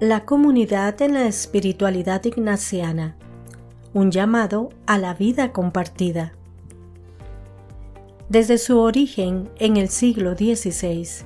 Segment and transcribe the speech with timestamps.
[0.00, 3.16] La comunidad en la espiritualidad ignaciana.
[3.94, 6.34] Un llamado a la vida compartida.
[8.28, 11.24] Desde su origen en el siglo XVI,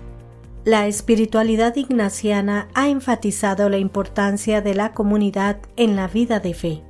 [0.64, 6.82] la espiritualidad ignaciana ha enfatizado la importancia de la comunidad en la vida de fe.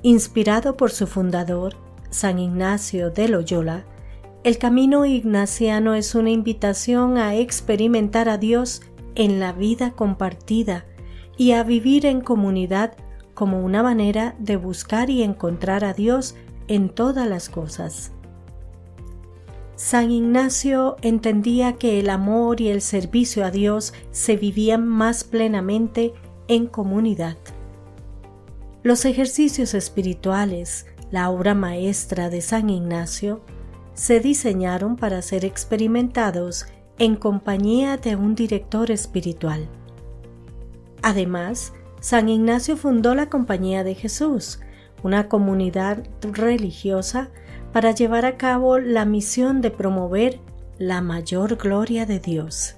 [0.00, 1.76] Inspirado por su fundador,
[2.08, 3.84] San Ignacio de Loyola,
[4.42, 8.80] el camino ignaciano es una invitación a experimentar a Dios
[9.14, 10.84] en la vida compartida
[11.36, 12.94] y a vivir en comunidad
[13.34, 16.36] como una manera de buscar y encontrar a Dios
[16.68, 18.12] en todas las cosas.
[19.76, 26.14] San Ignacio entendía que el amor y el servicio a Dios se vivían más plenamente
[26.46, 27.36] en comunidad.
[28.84, 33.40] Los ejercicios espirituales, la obra maestra de San Ignacio,
[33.94, 36.66] se diseñaron para ser experimentados
[36.98, 39.68] en compañía de un director espiritual.
[41.02, 44.60] Además, San Ignacio fundó la Compañía de Jesús,
[45.02, 47.30] una comunidad religiosa
[47.72, 50.40] para llevar a cabo la misión de promover
[50.78, 52.76] la mayor gloria de Dios.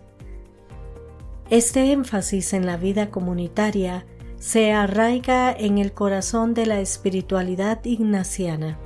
[1.50, 4.06] Este énfasis en la vida comunitaria
[4.38, 8.78] se arraiga en el corazón de la espiritualidad ignaciana.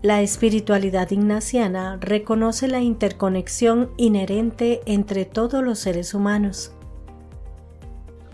[0.00, 6.70] La espiritualidad ignaciana reconoce la interconexión inherente entre todos los seres humanos.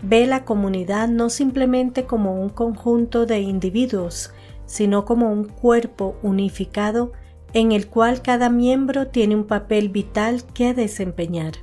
[0.03, 4.31] Ve la comunidad no simplemente como un conjunto de individuos,
[4.67, 7.13] sino como un cuerpo unificado
[7.53, 11.53] en el cual cada miembro tiene un papel vital que desempeñar.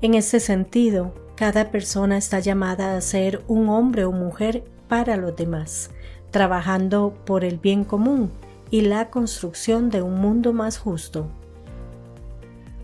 [0.00, 5.36] En ese sentido, cada persona está llamada a ser un hombre o mujer para los
[5.36, 5.90] demás,
[6.30, 8.30] trabajando por el bien común
[8.70, 11.28] y la construcción de un mundo más justo.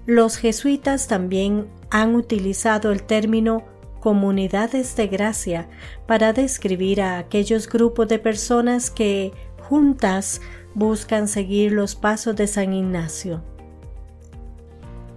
[0.06, 3.64] Los jesuitas también han utilizado el término
[4.00, 5.68] comunidades de gracia
[6.06, 10.40] para describir a aquellos grupos de personas que juntas
[10.74, 13.42] buscan seguir los pasos de San Ignacio.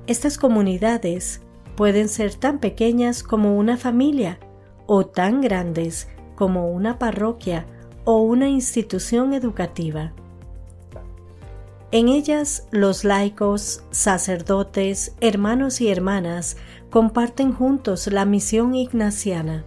[0.06, 1.42] Estas comunidades
[1.76, 4.40] pueden ser tan pequeñas como una familia
[4.86, 7.66] o tan grandes como una parroquia
[8.04, 10.14] o una institución educativa.
[11.96, 16.58] En ellas los laicos, sacerdotes, hermanos y hermanas
[16.90, 19.64] comparten juntos la misión ignaciana.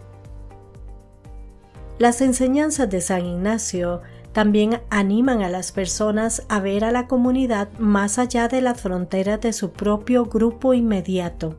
[1.99, 4.03] Las enseñanzas de San Ignacio
[4.33, 9.41] también animan a las personas a ver a la comunidad más allá de las fronteras
[9.41, 11.57] de su propio grupo inmediato.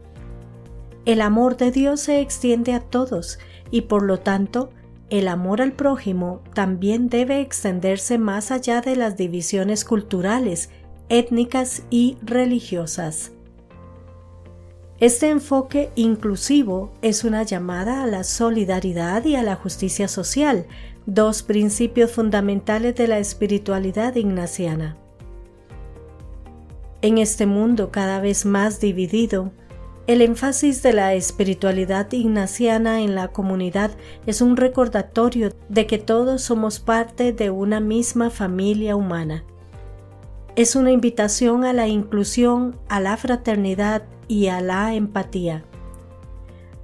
[1.06, 3.40] El amor de Dios se extiende a todos
[3.72, 4.70] y por lo tanto
[5.10, 10.70] el amor al prójimo también debe extenderse más allá de las divisiones culturales,
[11.10, 13.32] étnicas y religiosas.
[15.00, 20.68] Este enfoque inclusivo es una llamada a la solidaridad y a la justicia social,
[21.06, 24.98] dos principios fundamentales de la espiritualidad ignaciana.
[27.02, 29.54] En este mundo cada vez más dividido,
[30.10, 33.92] el énfasis de la espiritualidad ignaciana en la comunidad
[34.26, 39.44] es un recordatorio de que todos somos parte de una misma familia humana.
[40.56, 45.64] Es una invitación a la inclusión, a la fraternidad y a la empatía.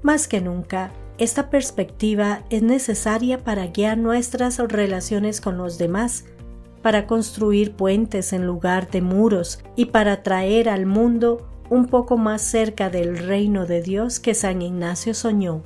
[0.03, 6.25] Más que nunca, esta perspectiva es necesaria para guiar nuestras relaciones con los demás,
[6.83, 12.41] para construir puentes en lugar de muros y para traer al mundo un poco más
[12.41, 15.63] cerca del reino de Dios que San Ignacio soñó.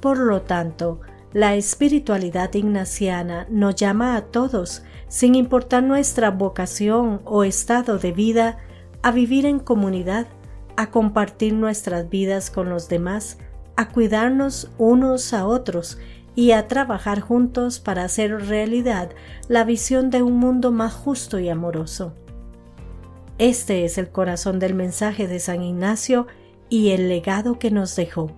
[0.00, 1.00] Por lo tanto,
[1.32, 8.58] la espiritualidad ignaciana nos llama a todos, sin importar nuestra vocación o estado de vida,
[9.02, 10.26] a vivir en comunidad,
[10.76, 13.38] a compartir nuestras vidas con los demás,
[13.76, 15.98] a cuidarnos unos a otros
[16.34, 19.10] y a trabajar juntos para hacer realidad
[19.48, 22.14] la visión de un mundo más justo y amoroso.
[23.38, 26.26] Este es el corazón del mensaje de San Ignacio
[26.68, 28.32] y el legado que nos dejó,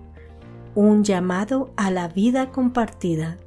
[0.75, 3.37] un llamado a la vida compartida.